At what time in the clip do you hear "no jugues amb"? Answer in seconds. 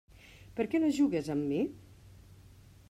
0.85-1.47